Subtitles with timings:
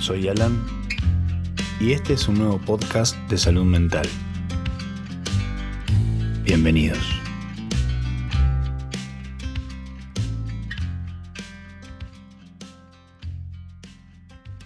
[0.00, 0.64] soy Alan
[1.78, 4.06] y este es un nuevo podcast de salud mental.
[6.42, 6.98] Bienvenidos.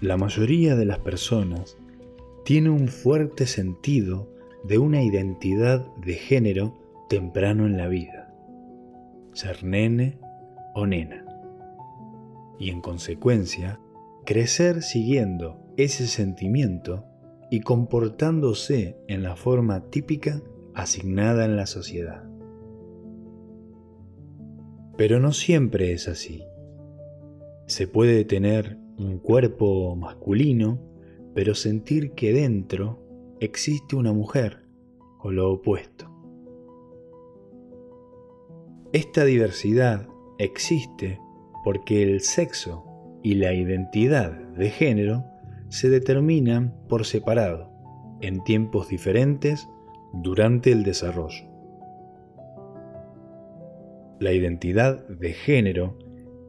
[0.00, 1.76] La mayoría de las personas
[2.46, 4.30] tiene un fuerte sentido
[4.64, 6.74] de una identidad de género
[7.10, 8.32] temprano en la vida,
[9.34, 10.18] ser nene
[10.74, 11.22] o nena,
[12.58, 13.78] y en consecuencia
[14.28, 17.06] crecer siguiendo ese sentimiento
[17.50, 20.42] y comportándose en la forma típica
[20.74, 22.28] asignada en la sociedad.
[24.98, 26.44] Pero no siempre es así.
[27.68, 30.78] Se puede tener un cuerpo masculino,
[31.34, 33.02] pero sentir que dentro
[33.40, 34.58] existe una mujer
[35.20, 36.04] o lo opuesto.
[38.92, 40.06] Esta diversidad
[40.36, 41.18] existe
[41.64, 42.87] porque el sexo
[43.22, 45.24] y la identidad de género
[45.68, 47.70] se determinan por separado,
[48.20, 49.68] en tiempos diferentes,
[50.12, 51.44] durante el desarrollo.
[54.20, 55.98] La identidad de género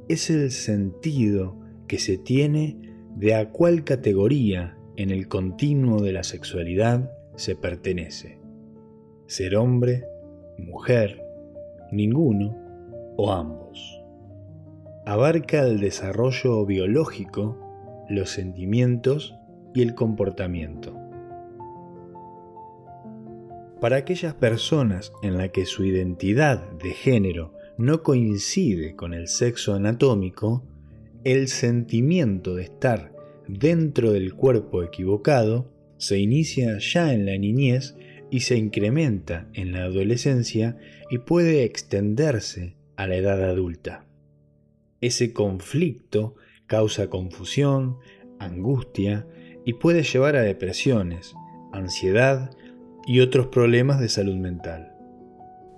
[0.07, 2.77] es el sentido que se tiene
[3.15, 8.39] de a cuál categoría en el continuo de la sexualidad se pertenece.
[9.27, 10.05] Ser hombre,
[10.57, 11.21] mujer,
[11.91, 12.55] ninguno
[13.17, 13.98] o ambos.
[15.09, 17.57] Abarca el desarrollo biológico,
[18.09, 19.33] los sentimientos
[19.73, 20.95] y el comportamiento.
[23.81, 29.73] Para aquellas personas en las que su identidad de género no coincide con el sexo
[29.73, 30.63] anatómico,
[31.23, 33.11] el sentimiento de estar
[33.47, 37.95] dentro del cuerpo equivocado se inicia ya en la niñez
[38.29, 40.77] y se incrementa en la adolescencia
[41.09, 44.05] y puede extenderse a la edad adulta.
[45.01, 46.35] Ese conflicto
[46.67, 47.97] causa confusión,
[48.39, 49.27] angustia
[49.65, 51.33] y puede llevar a depresiones,
[51.71, 52.51] ansiedad
[53.05, 54.93] y otros problemas de salud mental.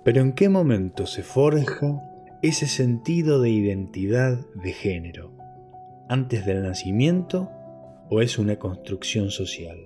[0.04, 2.00] Pero ¿en qué momento se forja
[2.42, 5.32] ese sentido de identidad de género?
[6.08, 7.50] ¿Antes del nacimiento
[8.10, 9.78] o es una construcción social?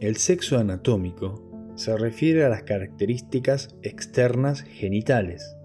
[0.00, 1.42] El sexo anatómico
[1.74, 5.56] se refiere a las características externas genitales.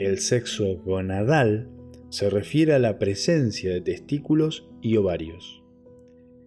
[0.00, 1.68] El sexo gonadal
[2.08, 5.62] se refiere a la presencia de testículos y ovarios.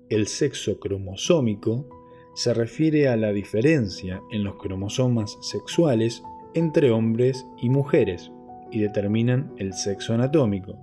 [0.09, 1.88] El sexo cromosómico
[2.34, 6.24] se refiere a la diferencia en los cromosomas sexuales
[6.56, 8.31] entre hombres y mujeres
[8.72, 10.75] y determinan el sexo anatómico,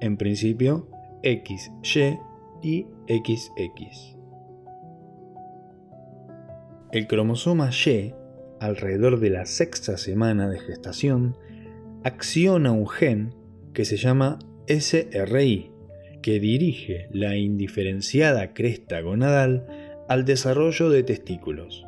[0.00, 0.88] en principio
[1.22, 2.18] XY
[2.62, 4.16] y XX.
[6.92, 8.14] El cromosoma Y,
[8.58, 11.36] alrededor de la sexta semana de gestación,
[12.04, 13.34] acciona un gen
[13.72, 15.70] que se llama SRI,
[16.22, 19.66] que dirige la indiferenciada cresta gonadal
[20.08, 21.86] al desarrollo de testículos.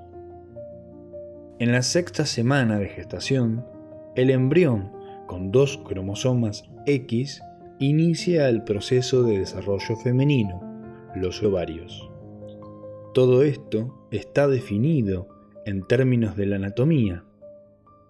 [1.59, 3.65] En la sexta semana de gestación,
[4.15, 4.93] el embrión
[5.27, 7.43] con dos cromosomas X
[7.79, 10.61] inicia el proceso de desarrollo femenino,
[11.15, 12.11] los ovarios.
[13.15, 15.29] Todo esto está definido
[15.65, 17.25] en términos de la anatomía,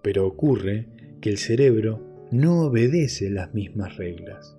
[0.02, 0.86] pero ocurre
[1.20, 4.56] que el cerebro no obedece las mismas reglas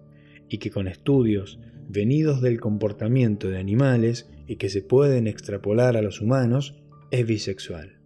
[0.50, 6.02] y que con estudios venidos del comportamiento de animales y que se pueden extrapolar a
[6.02, 6.76] los humanos
[7.12, 8.00] es bisexual.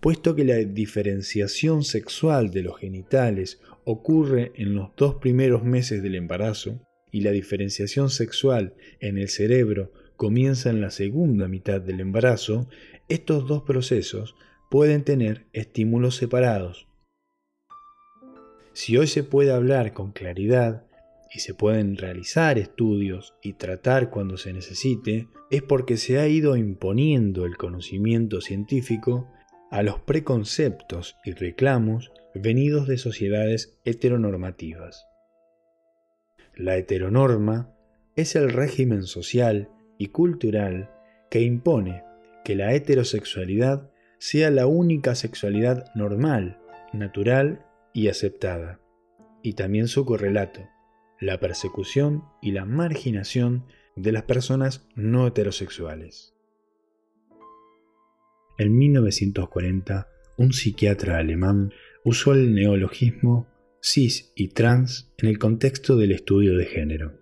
[0.00, 6.14] Puesto que la diferenciación sexual de los genitales ocurre en los dos primeros meses del
[6.14, 12.68] embarazo y la diferenciación sexual en el cerebro comienza en la segunda mitad del embarazo,
[13.08, 14.36] estos dos procesos
[14.70, 16.86] pueden tener estímulos separados.
[18.74, 20.84] Si hoy se puede hablar con claridad
[21.32, 26.56] y se pueden realizar estudios y tratar cuando se necesite, es porque se ha ido
[26.56, 29.28] imponiendo el conocimiento científico
[29.70, 35.06] a los preconceptos y reclamos venidos de sociedades heteronormativas.
[36.56, 37.72] La heteronorma
[38.16, 39.68] es el régimen social
[39.98, 40.90] y cultural
[41.30, 42.02] que impone
[42.44, 43.88] que la heterosexualidad
[44.18, 46.58] sea la única sexualidad normal,
[46.92, 48.80] natural y aceptada,
[49.42, 50.60] y también su correlato,
[51.20, 53.64] la persecución y la marginación
[53.96, 56.34] de las personas no heterosexuales.
[58.58, 61.72] En 1940, un psiquiatra alemán
[62.04, 63.46] usó el neologismo
[63.80, 67.14] cis y trans en el contexto del estudio de género.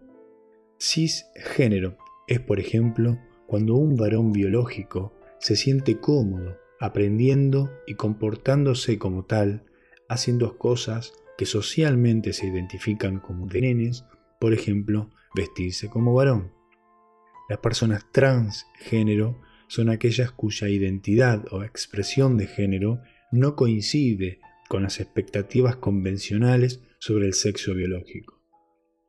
[0.80, 1.96] Cisgénero
[2.26, 9.62] es, por ejemplo, cuando un varón biológico se siente cómodo aprendiendo y comportándose como tal,
[10.12, 14.04] haciendo cosas que socialmente se identifican como de nenes,
[14.38, 16.52] por ejemplo, vestirse como varón.
[17.48, 23.00] Las personas transgénero son aquellas cuya identidad o expresión de género
[23.30, 28.42] no coincide con las expectativas convencionales sobre el sexo biológico.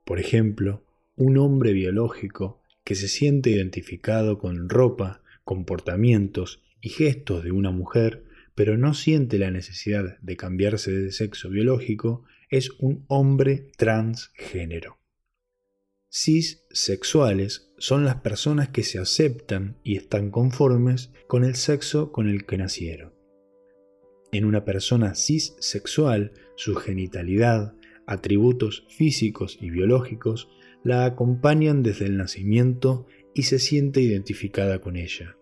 [0.05, 0.85] Por ejemplo,
[1.15, 8.25] un hombre biológico que se siente identificado con ropa, comportamientos y gestos de una mujer,
[8.55, 14.99] pero no siente la necesidad de cambiarse de sexo biológico, es un hombre transgénero.
[16.09, 22.45] Cissexuales son las personas que se aceptan y están conformes con el sexo con el
[22.45, 23.13] que nacieron.
[24.31, 30.49] En una persona cissexual, su genitalidad, atributos físicos y biológicos
[30.83, 35.37] la acompañan desde el nacimiento y se siente identificada con ella.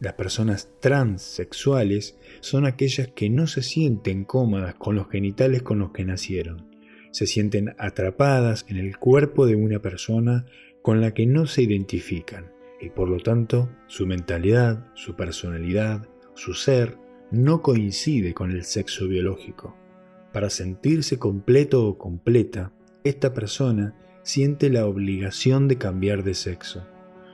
[0.00, 5.90] Las personas transexuales son aquellas que no se sienten cómodas con los genitales con los
[5.90, 6.68] que nacieron.
[7.10, 10.46] Se sienten atrapadas en el cuerpo de una persona
[10.82, 16.54] con la que no se identifican y por lo tanto su mentalidad, su personalidad, su
[16.54, 16.96] ser
[17.32, 19.76] no coincide con el sexo biológico.
[20.32, 22.72] Para sentirse completo o completa,
[23.02, 26.86] esta persona siente la obligación de cambiar de sexo.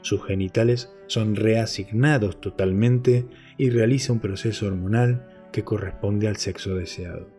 [0.05, 7.31] Sus genitales son reasignados totalmente y realiza un proceso hormonal que corresponde al sexo deseado.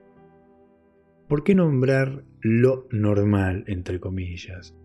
[1.28, 4.76] ¿Por qué nombrar lo normal, entre comillas?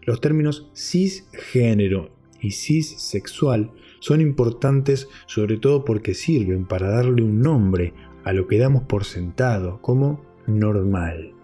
[0.00, 7.92] Los términos cisgénero y cissexual son importantes sobre todo porque sirven para darle un nombre
[8.24, 11.34] a lo que damos por sentado como normal.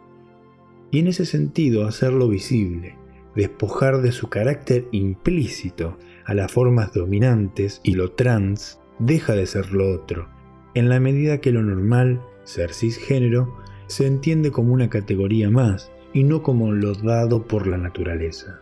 [0.90, 2.96] Y en ese sentido hacerlo visible,
[3.34, 9.72] despojar de su carácter implícito a las formas dominantes y lo trans deja de ser
[9.72, 10.28] lo otro,
[10.74, 13.56] en la medida que lo normal, ser cisgénero,
[13.86, 18.60] se entiende como una categoría más y no como lo dado por la naturaleza.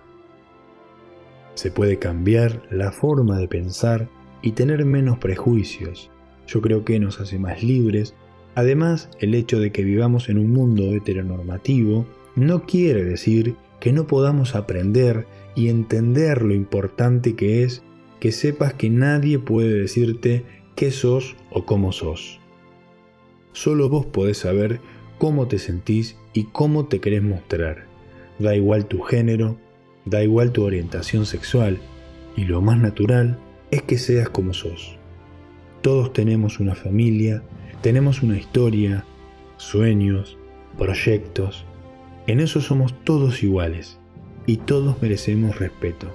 [1.55, 4.09] Se puede cambiar la forma de pensar
[4.43, 6.11] y tener menos prejuicios,
[6.47, 8.15] yo creo que nos hace más libres.
[8.55, 12.07] Además, el hecho de que vivamos en un mundo heteronormativo
[12.37, 17.83] no quiere decir que no podamos aprender y entender lo importante que es
[18.21, 20.45] que sepas que nadie puede decirte
[20.75, 22.41] qué sos o cómo sos.
[23.53, 24.81] Solo vos podés saber
[25.19, 27.87] cómo te sentís y cómo te querés mostrar.
[28.39, 29.59] Da igual tu género,
[30.05, 31.79] da igual tu orientación sexual,
[32.37, 33.39] y lo más natural
[33.71, 34.97] es que seas como sos.
[35.83, 37.43] Todos tenemos una familia,
[37.83, 39.05] tenemos una historia,
[39.57, 40.39] sueños,
[40.77, 41.65] proyectos.
[42.29, 43.99] En eso somos todos iguales
[44.45, 46.15] y todos merecemos respeto.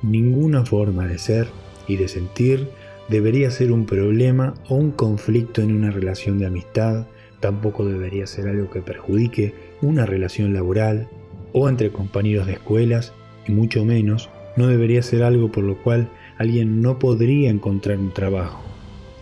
[0.00, 1.46] Ninguna forma de ser
[1.86, 2.70] y de sentir
[3.10, 7.06] debería ser un problema o un conflicto en una relación de amistad,
[7.40, 11.10] tampoco debería ser algo que perjudique una relación laboral
[11.52, 13.12] o entre compañeros de escuelas
[13.46, 16.08] y mucho menos no debería ser algo por lo cual
[16.38, 18.62] alguien no podría encontrar un trabajo.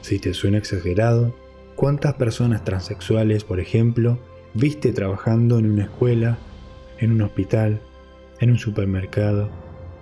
[0.01, 1.35] Si te suena exagerado,
[1.75, 4.21] ¿cuántas personas transexuales, por ejemplo,
[4.55, 6.39] viste trabajando en una escuela,
[6.99, 7.81] en un hospital,
[8.41, 9.51] en un supermercado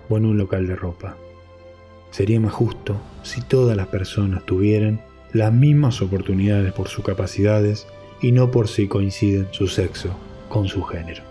[0.09, 1.17] o en un local de ropa?
[2.11, 5.01] Sería más justo si todas las personas tuvieran
[5.33, 7.87] las mismas oportunidades por sus capacidades
[8.21, 10.15] y no por si coinciden su sexo
[10.49, 11.23] con su género.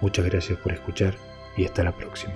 [0.00, 1.14] Muchas gracias por escuchar
[1.56, 2.34] y hasta la próxima.